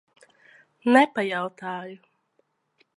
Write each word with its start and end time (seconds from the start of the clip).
Nepajautāju. 0.95 2.01